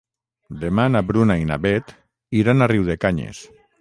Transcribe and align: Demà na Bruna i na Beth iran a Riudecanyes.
Demà 0.61 0.85
na 0.93 1.01
Bruna 1.11 1.37
i 1.43 1.47
na 1.51 1.59
Beth 1.65 1.93
iran 2.41 2.65
a 2.65 2.69
Riudecanyes. 2.73 3.45